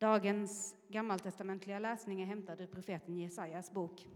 [0.00, 4.06] Dagens gammaltestamentliga läsning är hämtad ur profeten Jesajas bok.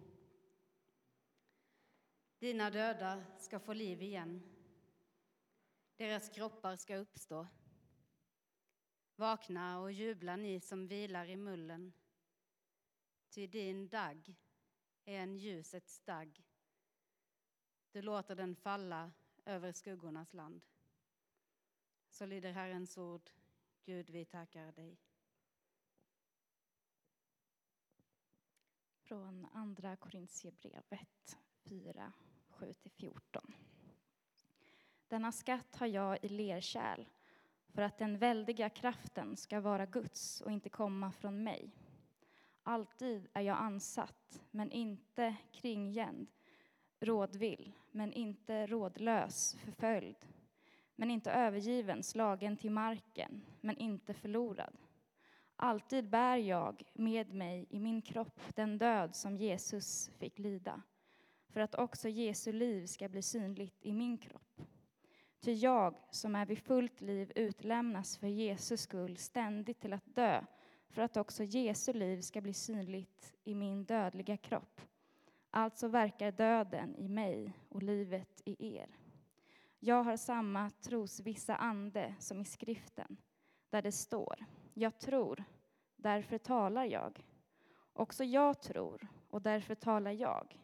[2.39, 4.43] Dina döda ska få liv igen.
[5.97, 7.47] Deras kroppar ska uppstå.
[9.17, 11.93] Vakna och jubla ni som vilar i mullen.
[13.31, 14.35] Ty din dag
[15.05, 16.45] är en ljusets dag.
[17.93, 19.13] Du låter den falla
[19.45, 20.65] över skuggornas land.
[22.09, 23.31] Så lyder Herrens ord.
[23.85, 24.99] Gud, vi tackar dig.
[29.15, 32.13] Från Andra Korintierbrevet 4,
[32.49, 33.53] 7-14.
[35.09, 37.05] Denna skatt har jag i lerkärl
[37.69, 41.71] för att den väldiga kraften ska vara Guds och inte komma från mig.
[42.63, 46.27] Alltid är jag ansatt, men inte kringgänd,
[47.01, 50.27] rådvill, men inte rådlös, förföljd,
[50.97, 54.77] men inte övergiven, slagen till marken, men inte förlorad.
[55.65, 60.83] Alltid bär jag med mig i min kropp den död som Jesus fick lida,
[61.49, 64.61] för att också Jesu liv ska bli synligt i min kropp.
[65.41, 70.45] Ty jag, som är vid fullt liv, utlämnas för Jesus skull ständigt till att dö,
[70.89, 74.81] för att också Jesu liv ska bli synligt i min dödliga kropp.
[75.51, 78.97] Alltså verkar döden i mig och livet i er.
[79.79, 83.17] Jag har samma trosvissa ande som i skriften,
[83.71, 85.45] där det står Jag tror,
[86.05, 87.27] därför talar jag.
[87.93, 90.61] Också jag tror, och därför talar jag.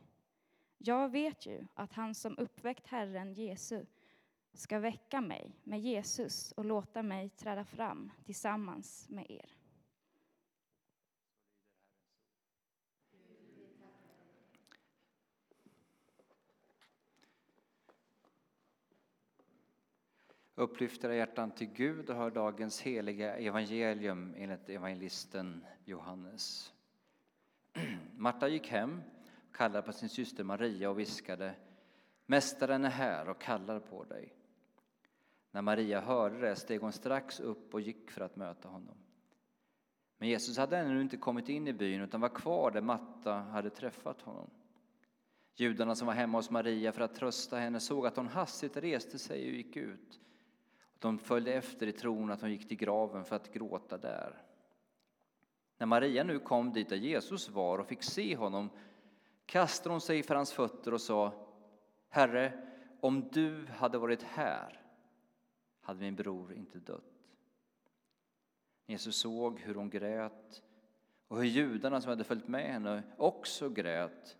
[0.79, 3.89] Jag vet ju att han som uppväckt Herren Jesus
[4.53, 9.60] ska väcka mig med Jesus och låta mig träda fram tillsammans med er.
[20.61, 26.73] Upplyft era hjärtan till Gud och hör dagens heliga evangelium enligt evangelisten Johannes.
[28.17, 29.03] Marta gick hem,
[29.53, 31.55] kallade på sin syster Maria och viskade
[32.27, 34.35] Mästaren är här och kallar på dig.
[35.51, 38.97] När Maria hörde det steg hon strax upp och gick för att möta honom.
[40.19, 43.71] Men Jesus hade ännu inte kommit in i byn utan var kvar där Matta hade
[43.71, 44.51] träffat honom.
[45.55, 49.19] Judarna som var hemma hos Maria för att trösta henne såg att hon hastigt reste
[49.19, 50.21] sig och gick ut.
[51.01, 54.43] De följde efter i tron att hon gick till graven för att gråta där.
[55.79, 58.71] När Maria nu kom dit där Jesus var och fick se honom
[59.47, 61.33] kastade hon sig för hans fötter och sa
[62.09, 62.67] Herre,
[63.01, 64.81] om du hade varit här
[65.81, 67.05] hade min bror inte dött.
[68.87, 70.63] Jesus såg hur hon grät
[71.29, 74.37] och hur judarna som hade följt med henne också grät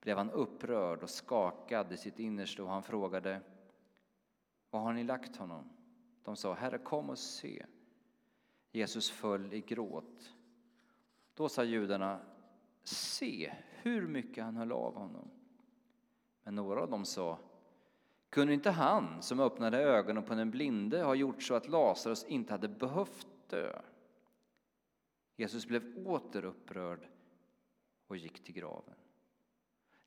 [0.00, 3.40] blev han upprörd och skakad i sitt innersta och han frågade
[4.70, 5.81] Var har ni lagt honom?
[6.24, 7.66] De sa Herre, kom och se.
[8.72, 10.34] Jesus föll i gråt.
[11.34, 12.20] Då sa judarna
[12.82, 15.30] Se hur mycket han höll av honom.
[16.42, 17.38] Men några av dem sa
[18.30, 22.54] kunde inte han som öppnade ögonen på den blinde ha gjort så att Lazarus inte
[22.54, 23.82] hade behövt dö?
[25.36, 27.08] Jesus blev åter upprörd
[28.06, 28.94] och gick till graven.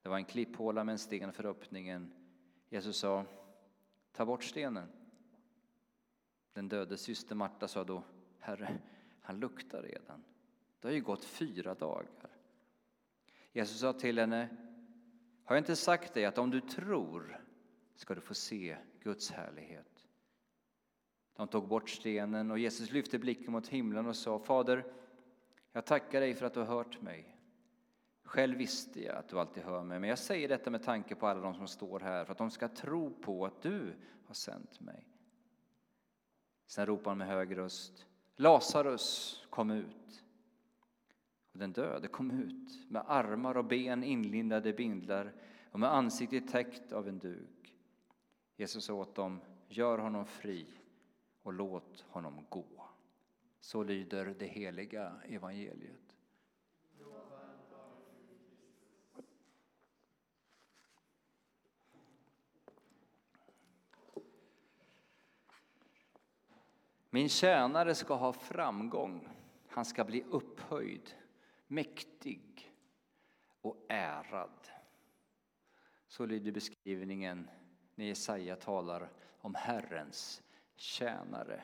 [0.01, 2.13] Det var en klipphåla med en sten för öppningen.
[2.69, 3.25] Jesus sa,
[4.11, 4.87] ta bort stenen.
[6.55, 8.03] Den döde syster Marta sa då,
[8.39, 8.77] Herre,
[9.21, 10.23] han luktar redan.
[10.79, 12.29] Det har ju gått fyra dagar.
[13.51, 14.49] Jesus sa till henne,
[15.43, 17.41] har jag inte sagt dig att om du tror
[17.95, 20.07] ska du få se Guds härlighet.
[21.33, 24.85] De tog bort stenen och Jesus lyfte blicken mot himlen och sa Fader,
[25.71, 27.37] jag tackar dig för att du har hört mig.
[28.23, 31.27] Själv visste jag att du alltid hör mig, men jag säger detta med tanke på
[31.27, 33.95] alla de som står här för att de ska tro på att du
[34.27, 35.14] har sänt mig.
[36.67, 38.05] Sen ropar han med hög röst
[38.35, 40.23] Lazarus, kom ut.
[41.51, 45.33] Och den döde kom ut med armar och ben inlindade i bindlar
[45.71, 47.75] och med ansiktet täckt av en duk.
[48.55, 50.65] Jesus sa åt dem, gör honom fri
[51.43, 52.89] och låt honom gå.
[53.59, 56.04] Så lyder det heliga evangeliet.
[67.15, 69.27] Min tjänare ska ha framgång,
[69.67, 71.15] han ska bli upphöjd,
[71.67, 72.73] mäktig
[73.61, 74.69] och ärad.
[76.07, 77.49] Så lyder beskrivningen
[77.95, 80.43] när Jesaja talar om Herrens
[80.75, 81.63] tjänare.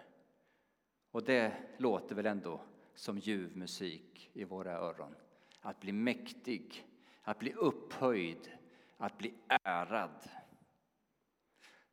[1.11, 2.61] Och det låter väl ändå
[2.95, 5.15] som ljuv musik i våra öron.
[5.61, 6.87] Att bli mäktig,
[7.21, 8.51] att bli upphöjd,
[8.97, 10.29] att bli ärad.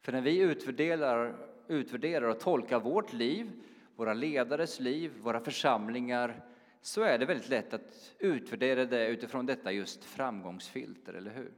[0.00, 1.36] För när vi utvärderar,
[1.68, 3.52] utvärderar och tolkar vårt liv,
[3.96, 6.44] våra ledares liv, våra församlingar
[6.80, 11.52] så är det väldigt lätt att utvärdera det utifrån detta just framgångsfilter, eller hur?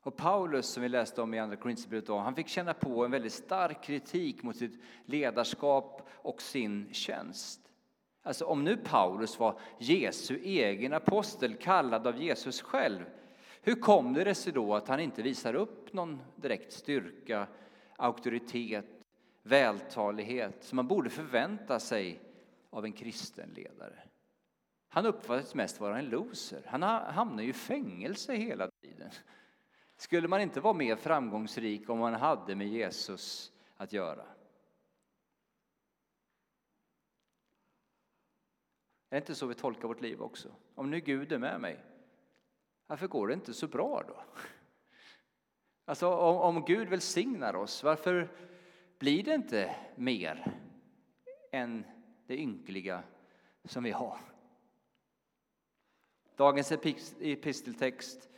[0.00, 3.32] Och Paulus, som vi läste om i Andra Korinthierbrevet, han fick känna på en väldigt
[3.32, 7.60] stark kritik mot sitt ledarskap och sin tjänst.
[8.22, 13.04] Alltså om nu Paulus var Jesu egen apostel, kallad av Jesus själv,
[13.66, 17.46] hur kom det sig då att han inte visar upp någon direkt styrka,
[17.96, 18.84] auktoritet,
[19.42, 22.20] vältalighet som man borde förvänta sig
[22.70, 24.02] av en kristen ledare?
[24.88, 26.62] Han uppfattas mest vara en loser.
[26.66, 29.10] Han hamnar ju i fängelse hela tiden.
[29.96, 34.22] Skulle man inte vara mer framgångsrik om man hade med Jesus att göra?
[39.10, 40.48] Är det inte så vi tolkar vårt liv också?
[40.74, 41.84] Om nu Gud är med mig,
[42.86, 44.22] varför går det inte så bra då?
[45.84, 48.28] Alltså om, om Gud välsignar oss, varför
[48.98, 50.52] blir det inte mer
[51.52, 51.84] än
[52.26, 53.02] det ynkliga
[53.64, 54.18] som vi har?
[56.36, 56.72] Dagens
[57.20, 58.28] episteltext,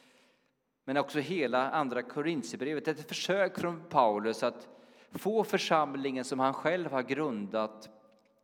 [0.84, 4.68] men också hela andra Korintierbrevet, är ett försök från Paulus att
[5.10, 7.90] få församlingen som han själv har grundat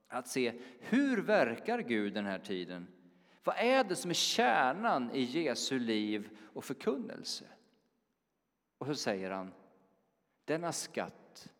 [0.08, 2.86] att se hur verkar Gud den här tiden?
[3.44, 7.44] Vad är det som är kärnan i Jesu liv och förkunnelse?
[8.78, 9.52] Och så säger han,
[10.44, 11.52] denna skatt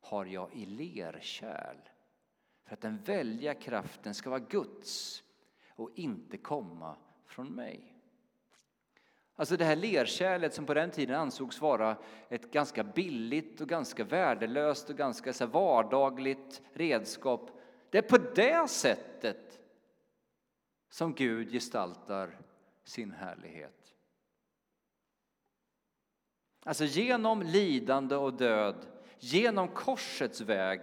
[0.00, 1.76] har jag i lerkärl
[2.64, 5.22] för att den välja kraften ska vara Guds
[5.68, 6.96] och inte komma
[7.26, 7.94] från mig.
[9.36, 11.96] Alltså det här lerkärlet som på den tiden ansågs vara
[12.28, 17.50] ett ganska billigt och ganska värdelöst och ganska så vardagligt redskap
[17.90, 19.59] det är på det sättet
[20.90, 22.38] som Gud gestaltar
[22.84, 23.94] sin härlighet.
[26.62, 28.86] Alltså genom lidande och död,
[29.18, 30.80] genom korsets väg.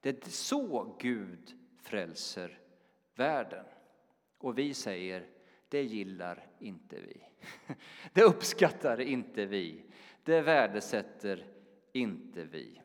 [0.00, 2.58] Det är så Gud frälser
[3.14, 3.64] världen.
[4.38, 5.26] Och vi säger,
[5.68, 7.22] det gillar inte vi.
[8.12, 9.84] Det uppskattar inte vi.
[10.22, 11.46] Det värdesätter
[11.92, 12.82] inte vi.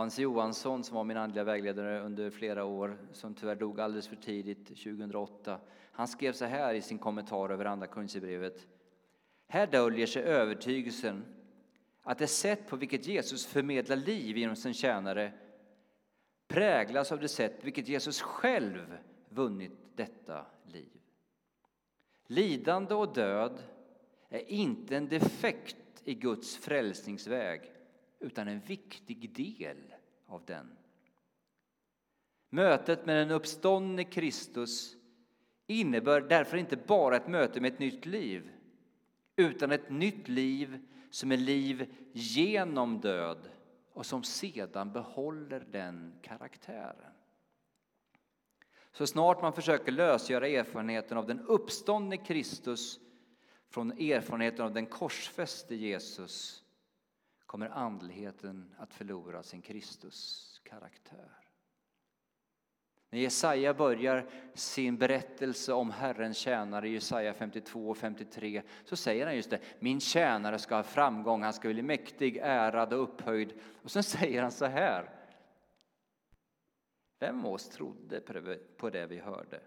[0.00, 4.16] Hans Johansson, som var min andliga vägledare under flera år, som tyvärr dog alldeles för
[4.16, 5.60] tidigt 2008,
[5.92, 8.66] han skrev så här i sin kommentar över Andra Korinthierbrevet.
[9.48, 11.24] Här döljer sig övertygelsen
[12.02, 15.32] att det sätt på vilket Jesus förmedlar liv genom sin tjänare
[16.48, 18.98] präglas av det sätt på vilket Jesus själv
[19.28, 21.00] vunnit detta liv.
[22.26, 23.62] Lidande och död
[24.28, 27.72] är inte en defekt i Guds frälsningsväg
[28.20, 29.89] utan en viktig del
[30.30, 30.76] av den.
[32.50, 34.96] Mötet med den uppståndne Kristus
[35.66, 38.50] innebär därför inte bara ett möte med ett nytt liv
[39.36, 40.78] utan ett nytt liv
[41.10, 43.48] som är liv genom död
[43.92, 47.12] och som sedan behåller den karaktären.
[48.92, 53.00] Så snart man försöker lösgöra erfarenheten av den uppståndne Kristus
[53.68, 56.64] från erfarenheten av den korsfäste Jesus
[57.50, 61.48] kommer andligheten att förlora sin Kristus-karaktär.
[63.10, 69.26] När Jesaja börjar sin berättelse om Herrens tjänare i Jesaja 52 och 53 så säger
[69.26, 73.52] han just det, min tjänare ska ha framgång, han ska bli mäktig, ärad och upphöjd.
[73.82, 75.10] Och sen säger han så här,
[77.18, 78.20] vem av oss trodde
[78.76, 79.60] på det vi hörde?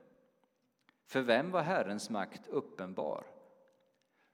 [1.05, 3.32] För vem var Herrens makt uppenbar?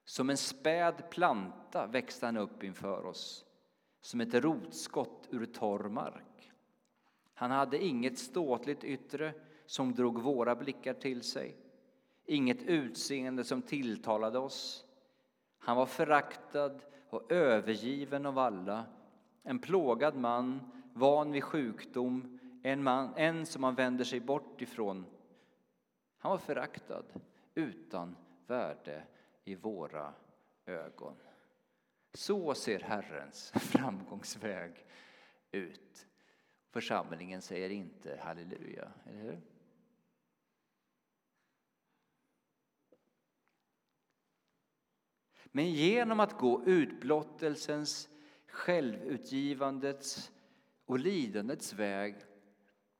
[0.09, 3.45] Som en späd planta växte han upp inför oss,
[4.01, 6.51] som ett rotskott ur torr mark.
[7.33, 9.33] Han hade inget ståtligt yttre
[9.65, 11.57] som drog våra blickar till sig,
[12.25, 14.85] inget utseende som tilltalade oss.
[15.59, 18.85] Han var föraktad och övergiven av alla,
[19.43, 25.05] en plågad man, van vid sjukdom, en, man, en som man vänder sig bort ifrån.
[26.17, 27.05] Han var föraktad,
[27.53, 28.15] utan
[28.47, 29.03] värde
[29.49, 30.13] i våra
[30.65, 31.15] ögon.
[32.13, 34.85] Så ser Herrens framgångsväg
[35.51, 36.07] ut.
[36.69, 39.41] Församlingen säger inte halleluja, eller hur?
[45.45, 48.09] Men genom att gå utblottelsens,
[48.47, 50.31] självutgivandets
[50.85, 52.15] och lidandets väg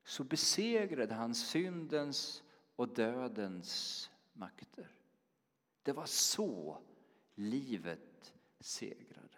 [0.04, 2.44] så besegrade han syndens
[2.76, 4.99] och dödens makter.
[5.90, 6.78] Det var så
[7.36, 9.38] livet segrade.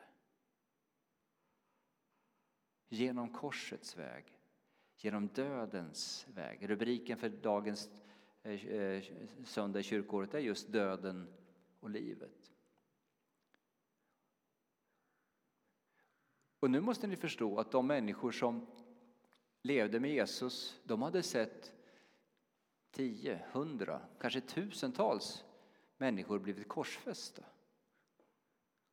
[2.90, 4.40] Genom korsets väg,
[4.98, 6.70] genom dödens väg.
[6.70, 7.90] Rubriken för dagens
[8.44, 9.04] eh, eh,
[9.46, 11.34] söndag i kyrkåret är just döden
[11.80, 12.52] och livet.
[16.60, 18.68] Och nu måste ni förstå att de människor som
[19.62, 21.74] levde med Jesus, de hade sett
[22.92, 25.46] tio, hundra, kanske tusentals
[26.02, 27.44] människor blivit korsfästa.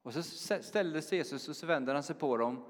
[0.02, 0.22] Och så
[0.62, 2.64] ställde sig Jesus och så vänder han sig på dem,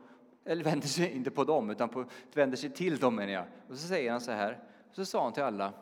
[0.45, 3.47] eller vänder sig inte på dem, utan på, vänder sig till dem menar jag.
[3.69, 5.73] Och så säger han så här, och så sa han till alla,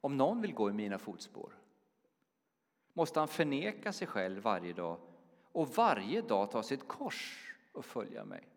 [0.00, 1.52] om någon vill gå i mina fotspår
[2.96, 5.00] måste han förneka sig själv varje dag
[5.52, 8.48] och varje dag ta sitt kors och följa mig.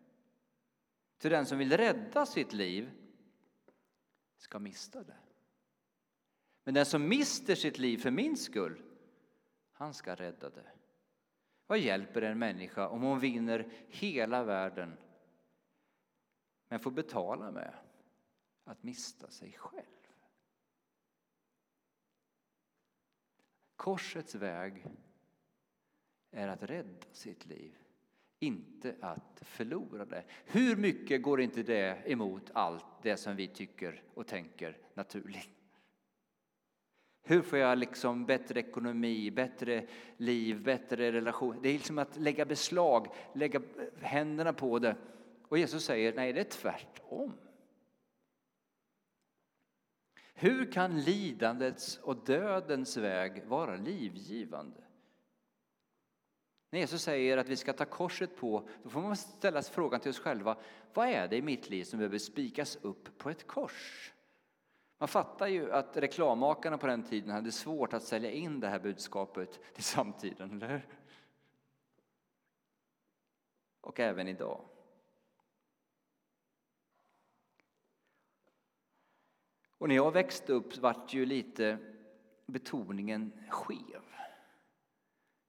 [1.18, 2.90] Till den som vill rädda sitt liv
[4.36, 5.16] ska mista det.
[6.64, 8.82] Men den som mister sitt liv för min skull,
[9.80, 10.66] han ska rädda det.
[11.66, 14.96] Vad hjälper en människa om hon vinner hela världen
[16.68, 17.74] men får betala med
[18.64, 19.84] att mista sig själv?
[23.76, 24.86] Korsets väg
[26.30, 27.78] är att rädda sitt liv,
[28.38, 30.24] inte att förlora det.
[30.44, 35.59] Hur mycket går inte det emot allt det som vi tycker och tänker naturligt?
[37.22, 39.86] Hur får jag liksom bättre ekonomi, bättre
[40.16, 41.58] liv, bättre relation?
[41.62, 43.60] Det är liksom att lägga beslag, lägga
[44.00, 44.96] händerna på det.
[45.48, 47.32] Och Jesus säger nej, det är tvärtom.
[50.34, 54.80] Hur kan lidandets och dödens väg vara livgivande?
[56.70, 60.10] När Jesus säger att vi ska ta korset på, då får man ställa frågan till
[60.10, 60.56] oss själva,
[60.94, 64.12] vad är det i mitt liv som behöver spikas upp på ett kors?
[65.00, 68.78] Man fattar ju att reklammakarna på den tiden hade svårt att sälja in det här
[68.78, 70.88] budskapet till samtiden, eller hur?
[73.80, 74.64] Och även idag.
[79.68, 81.78] Och när jag växte upp vart ju lite
[82.46, 84.02] betoningen skev.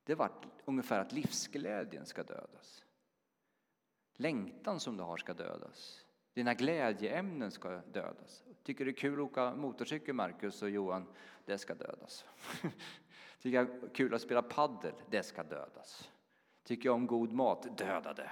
[0.04, 2.86] Det vart ungefär att livsglädjen ska dödas.
[4.14, 6.06] Längtan som du har ska dödas.
[6.34, 8.44] Dina glädjeämnen ska dödas.
[8.64, 11.08] Tycker det är kul att åka motorcykel, Marcus och Johan?
[11.46, 12.26] Det ska dödas.
[13.40, 14.94] Tycker jag är kul att spela paddel?
[15.10, 16.12] Det ska dödas.
[16.64, 17.78] Tycker jag om god mat?
[17.78, 18.32] Döda det.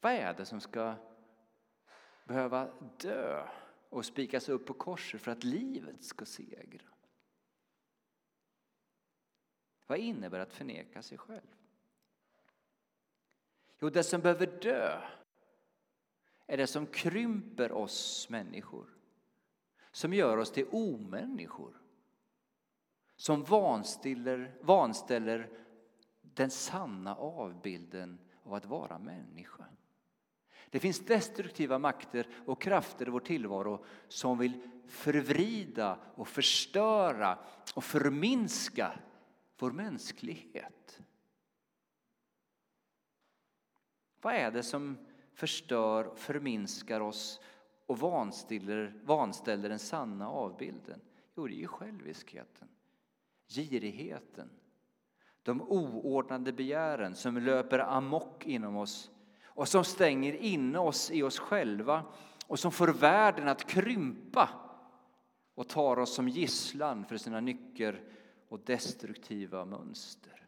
[0.00, 0.94] Vad är det som ska
[2.24, 3.48] behöva dö
[3.88, 6.88] och spikas upp på korset för att livet ska segra?
[9.86, 11.54] Vad innebär att förneka sig själv?
[13.80, 15.00] Jo, det som behöver dö
[16.46, 18.86] är det som krymper oss människor.
[19.90, 21.80] Som gör oss till omänniskor.
[23.16, 25.50] Som vanställer, vanställer
[26.20, 29.64] den sanna avbilden av att vara människa.
[30.70, 37.38] Det finns destruktiva makter och krafter i vår tillvaro som vill förvrida och förstöra
[37.74, 38.98] och förminska
[39.58, 41.00] vår mänsklighet.
[44.20, 44.98] Vad är det som
[45.34, 47.40] förstör, förminskar oss
[47.86, 51.00] och vanställer, vanställer den sanna avbilden?
[51.36, 52.68] Jo, det är ju själviskheten,
[53.48, 54.50] girigheten,
[55.42, 59.10] de oordnade begären som löper amok inom oss
[59.44, 62.04] och som stänger in oss i oss själva
[62.46, 64.48] och som får världen att krympa
[65.54, 68.02] och tar oss som gisslan för sina nycker
[68.48, 70.46] och destruktiva mönster.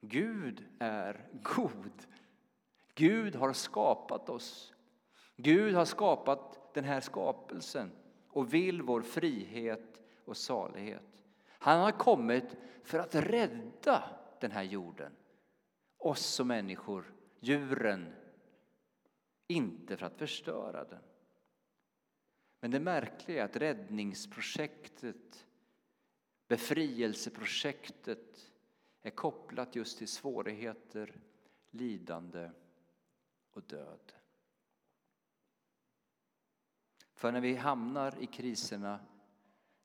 [0.00, 2.06] Gud är god.
[2.98, 4.74] Gud har skapat oss.
[5.36, 7.90] Gud har skapat den här skapelsen
[8.28, 11.24] och vill vår frihet och salighet.
[11.48, 15.12] Han har kommit för att rädda den här jorden,
[15.98, 18.14] oss som människor, djuren,
[19.46, 21.02] inte för att förstöra den.
[22.60, 25.46] Men det märkliga är att räddningsprojektet,
[26.48, 28.50] befrielseprojektet
[29.02, 31.20] är kopplat just till svårigheter,
[31.70, 32.50] lidande
[33.52, 34.12] och död.
[37.14, 39.00] För när vi hamnar i kriserna,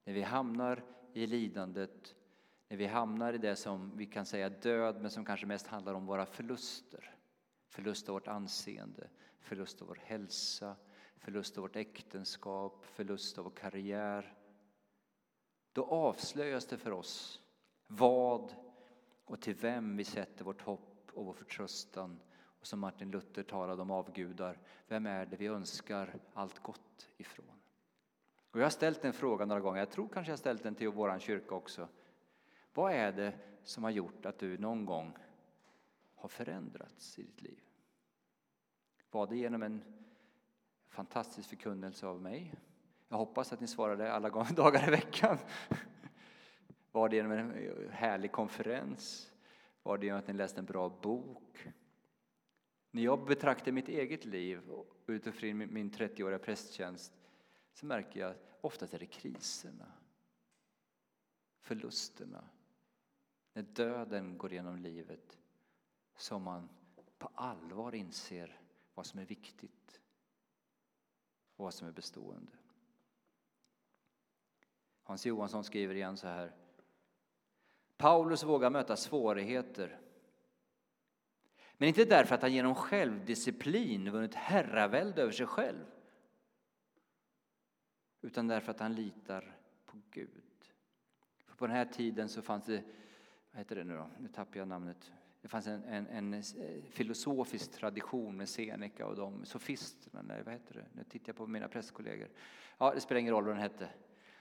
[0.04, 2.16] när vi hamnar i lidandet,
[2.68, 5.94] när vi hamnar i det som vi kan säga död, men som kanske mest handlar
[5.94, 7.16] om våra förluster.
[7.68, 10.76] Förlust av vårt anseende, förlust av vår hälsa,
[11.18, 14.38] förlust av vårt äktenskap, förlust av vår karriär.
[15.72, 17.42] Då avslöjas det för oss
[17.88, 18.56] vad
[19.26, 22.20] och till vem vi sätter vårt hopp och vår förtröstan
[22.64, 27.62] och som Martin Luther talade om avgudar, vem är det vi önskar allt gott ifrån?
[28.52, 30.90] Och jag har ställt den frågan några gånger, jag tror kanske jag ställt den till
[30.90, 31.88] vår kyrka också.
[32.74, 35.14] Vad är det som har gjort att du någon gång
[36.16, 37.60] har förändrats i ditt liv?
[39.12, 39.84] Var det genom en
[40.88, 42.54] fantastisk förkunnelse av mig?
[43.10, 45.38] Jag hoppas att ni svarade alla dagar i veckan.
[46.92, 49.32] Var det genom en härlig konferens?
[49.84, 51.74] Var det genom att ni läste en bra bok?
[52.96, 54.62] När jag betraktar mitt eget liv
[55.08, 57.14] utifrån min 30-åriga prästtjänst
[57.74, 59.92] så märker jag att oftast är det kriserna,
[61.62, 62.50] förlusterna,
[63.54, 65.38] när döden går genom livet
[66.16, 66.70] som man
[67.18, 68.60] på allvar inser
[68.94, 70.02] vad som är viktigt
[71.56, 72.52] och vad som är bestående.
[75.04, 76.56] Hans Johansson skriver igen så här.
[77.98, 80.03] Paulus vågar möta svårigheter
[81.78, 85.86] men inte därför att han genom självdisciplin vunnit herravälde över sig själv
[88.24, 90.30] utan därför att han litar på Gud.
[91.46, 92.84] För på den här tiden så fanns det,
[93.52, 95.12] vad heter det nu då, nu tappar jag namnet,
[95.42, 96.42] det fanns en, en, en eh,
[96.90, 101.48] filosofisk tradition med Seneca och de sofisterna, nej vad heter det, nu tittar jag på
[101.48, 102.30] mina prästkollegor.
[102.78, 103.90] Ja, det spelar ingen roll vad den hette.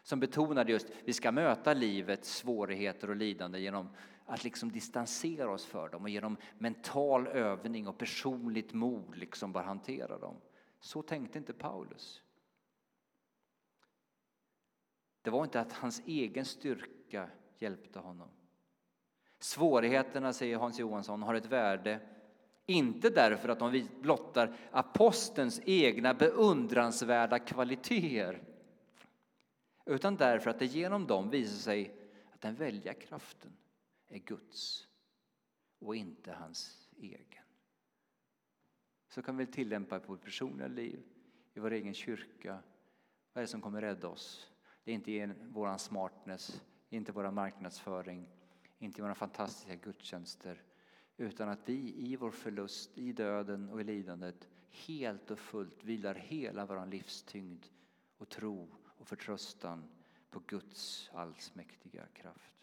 [0.03, 3.89] Som betonade just, vi ska möta livets svårigheter och lidande genom
[4.33, 9.65] att liksom distansera oss för dem och genom mental övning och personligt mod liksom bara
[9.65, 10.37] hantera dem.
[10.81, 12.23] Så tänkte inte Paulus.
[15.23, 18.29] Det var inte att hans egen styrka hjälpte honom.
[19.39, 22.01] Svårigheterna, säger Hans Johansson, har ett värde
[22.67, 28.43] inte därför att de blottar apostelns egna beundransvärda kvaliteter
[29.87, 31.95] utan därför att det genom dem visar sig
[32.35, 33.57] att den välja kraften
[34.13, 34.89] är Guds
[35.79, 37.45] och inte hans egen.
[39.09, 41.03] Så kan vi tillämpa på vårt personliga liv,
[41.55, 42.63] i vår egen kyrka.
[43.33, 44.51] Vad är det som kommer rädda oss?
[44.85, 48.29] Det är inte vår smartness, inte vår marknadsföring,
[48.79, 50.63] inte våra fantastiska gudstjänster
[51.17, 56.15] utan att vi i vår förlust, i döden och i lidandet helt och fullt vilar
[56.15, 57.67] hela vår livstyngd
[58.17, 59.85] och tro och förtröstan
[60.31, 62.62] på Guds allsmäktiga kraft.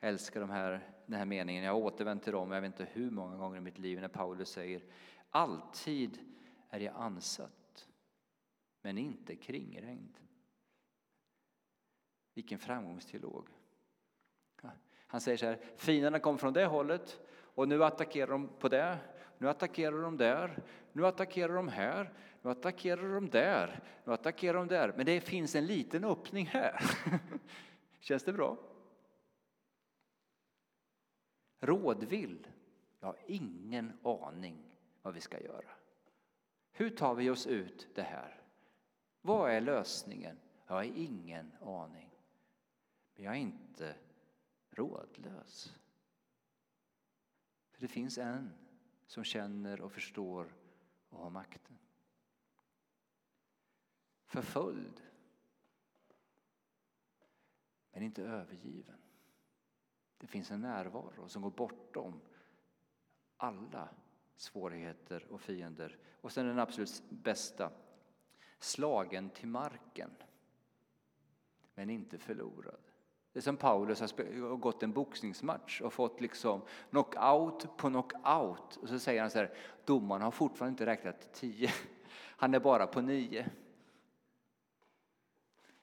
[0.00, 1.64] Jag älskar de här, den här meningen.
[1.64, 4.08] Jag har återvänt till dem, jag vet inte hur många gånger i mitt liv, när
[4.08, 4.82] Paulus säger
[5.30, 6.18] alltid
[6.70, 7.88] är jag ansatt,
[8.82, 10.18] men inte kringrängd.
[12.34, 13.48] Vilken framgångsteolog.
[15.10, 18.98] Han säger så här, fienderna kom från det hållet och nu attackerar de på det,
[19.38, 24.68] nu attackerar de där, nu attackerar de här, nu attackerar de där, nu attackerar de
[24.68, 24.92] där.
[24.96, 26.80] Men det finns en liten öppning här.
[28.00, 28.56] Känns det bra?
[31.60, 32.46] Rådvill?
[33.00, 35.70] Jag har ingen aning vad vi ska göra.
[36.72, 38.42] Hur tar vi oss ut det här?
[39.20, 40.38] Vad är lösningen?
[40.66, 42.10] Jag har ingen aning.
[43.14, 43.96] Men jag är inte
[44.70, 45.74] rådlös.
[47.70, 48.52] För det finns en
[49.06, 50.54] som känner och förstår
[51.08, 51.78] och har makten.
[54.24, 55.02] Förföljd,
[57.92, 58.98] men inte övergiven.
[60.18, 62.20] Det finns en närvaro som går bortom
[63.36, 63.88] alla
[64.36, 65.98] svårigheter och fiender.
[66.20, 67.70] Och sen den absolut bästa,
[68.58, 70.10] slagen till marken,
[71.74, 72.80] men inte förlorad.
[73.32, 78.76] Det är som Paulus har gått en boxningsmatch och fått liksom knockout på knockout.
[78.76, 79.54] Och så säger han så här,
[79.84, 81.70] domaren har fortfarande inte räknat till tio.
[82.40, 83.50] Han är bara på nio.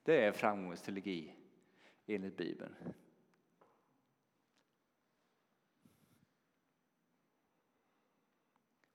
[0.03, 1.35] Det är framgångsteologi
[2.07, 2.75] enligt Bibeln.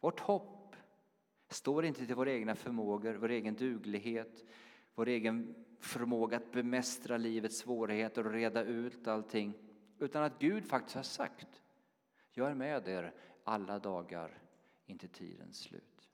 [0.01, 0.77] Vårt hopp
[1.49, 4.45] står inte till våra egna förmågor, vår egen duglighet,
[4.95, 9.55] vår egen förmåga att bemästra livets svårigheter och reda ut allting.
[9.99, 11.63] Utan att Gud faktiskt har sagt,
[12.33, 14.43] jag är med er alla dagar
[14.87, 16.09] intill tidens slut.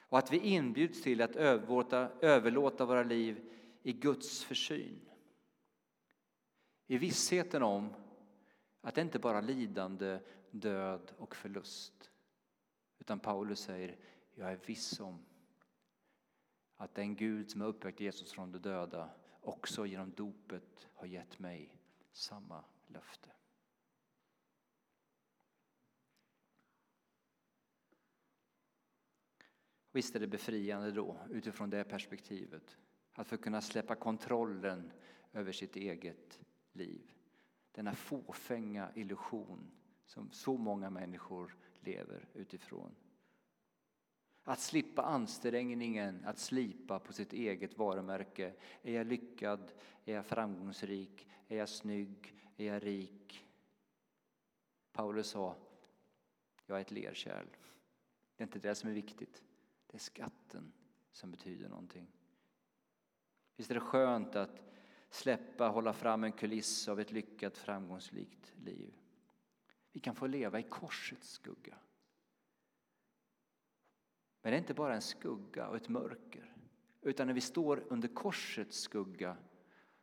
[0.00, 3.50] Och att vi inbjuds till att överlåta, överlåta våra liv
[3.82, 5.00] i Guds försyn.
[6.86, 7.94] I vissheten om
[8.80, 12.10] att det inte bara är lidande, död och förlust.
[13.08, 13.96] Utan Paulus säger,
[14.34, 15.24] jag är viss om
[16.76, 21.38] att den Gud som har uppväckt Jesus från de döda också genom dopet har gett
[21.38, 21.74] mig
[22.12, 23.30] samma löfte.
[29.92, 32.76] Visst är det befriande då, utifrån det perspektivet,
[33.12, 34.92] att få kunna släppa kontrollen
[35.32, 36.40] över sitt eget
[36.72, 37.12] liv.
[37.72, 39.70] Denna fåfänga illusion
[40.04, 42.94] som så många människor lever utifrån.
[44.44, 48.54] Att slippa ansträngningen att slipa på sitt eget varumärke.
[48.82, 49.72] Är jag lyckad?
[50.04, 51.28] Är jag framgångsrik?
[51.48, 52.34] Är jag snygg?
[52.56, 53.48] Är jag rik?
[54.92, 55.56] Paulus sa,
[56.66, 57.46] jag är ett lerkärl.
[58.36, 59.42] Det är inte det som är viktigt.
[59.86, 60.72] Det är skatten
[61.12, 62.06] som betyder någonting.
[63.56, 64.62] Visst är det skönt att
[65.10, 68.94] släppa, hålla fram en kuliss av ett lyckat, framgångsrikt liv.
[69.98, 71.78] Vi kan få leva i korsets skugga.
[74.42, 76.54] Men det är inte bara en skugga och ett mörker.
[77.00, 79.36] Utan när vi står under korsets skugga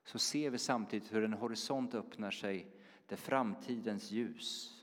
[0.03, 2.71] så ser vi samtidigt hur en horisont öppnar sig
[3.05, 4.79] där framtidens ljus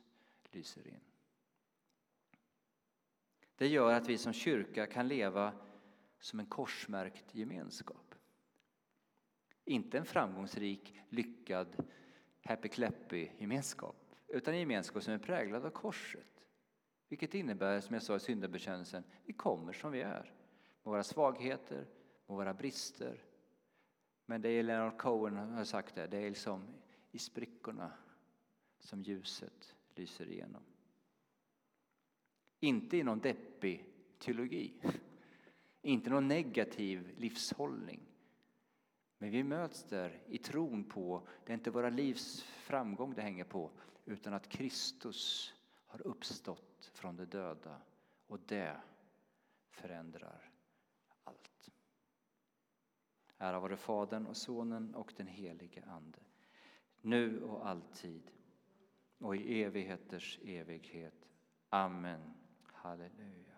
[0.50, 1.00] lyser in.
[3.56, 5.52] Det gör att vi som kyrka kan leva
[6.18, 8.14] som en korsmärkt gemenskap.
[9.64, 11.88] Inte en framgångsrik, lyckad,
[12.42, 14.01] happy-clappy-gemenskap
[14.32, 16.44] utan en gemenskap som är präglad av korset.
[17.08, 20.32] Vilket innebär, som jag sa i syndabekännelsen, vi kommer som vi är.
[20.82, 21.86] Med våra svagheter,
[22.26, 23.24] med våra brister.
[24.26, 26.64] Men det är Leonard Cohen har sagt det, det är liksom
[27.10, 27.92] i sprickorna
[28.80, 30.62] som ljuset lyser igenom.
[32.60, 33.84] Inte i någon deppig
[34.18, 34.72] teologi,
[35.82, 38.00] inte någon negativ livshållning.
[39.18, 43.44] Men vi möts där i tron på, det är inte våra livs framgång det hänger
[43.44, 43.70] på,
[44.04, 45.54] utan att Kristus
[45.86, 47.80] har uppstått från de döda
[48.26, 48.80] och det
[49.70, 50.50] förändrar
[51.24, 51.70] allt.
[53.38, 56.18] Ära vare Fadern och Sonen och den helige Ande,
[57.00, 58.30] nu och alltid
[59.18, 61.28] och i evigheters evighet.
[61.68, 62.34] Amen.
[62.62, 63.51] Halleluja.